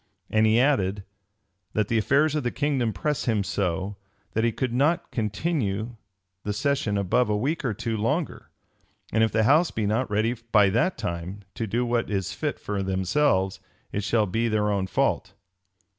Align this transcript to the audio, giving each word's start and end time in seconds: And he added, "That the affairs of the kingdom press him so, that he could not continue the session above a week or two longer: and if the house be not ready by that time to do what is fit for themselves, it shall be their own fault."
And 0.31 0.47
he 0.47 0.59
added, 0.59 1.03
"That 1.73 1.87
the 1.87 1.99
affairs 1.99 2.33
of 2.33 2.41
the 2.41 2.49
kingdom 2.49 2.91
press 2.91 3.25
him 3.25 3.43
so, 3.43 3.97
that 4.33 4.43
he 4.43 4.51
could 4.51 4.73
not 4.73 5.11
continue 5.11 5.95
the 6.43 6.53
session 6.53 6.97
above 6.97 7.29
a 7.29 7.37
week 7.37 7.63
or 7.63 7.75
two 7.75 7.95
longer: 7.97 8.49
and 9.11 9.23
if 9.23 9.31
the 9.31 9.43
house 9.43 9.69
be 9.69 9.85
not 9.85 10.09
ready 10.09 10.33
by 10.51 10.71
that 10.71 10.97
time 10.97 11.43
to 11.53 11.67
do 11.67 11.85
what 11.85 12.09
is 12.09 12.33
fit 12.33 12.57
for 12.59 12.81
themselves, 12.81 13.59
it 13.91 14.03
shall 14.03 14.25
be 14.25 14.47
their 14.47 14.71
own 14.71 14.87
fault." 14.87 15.35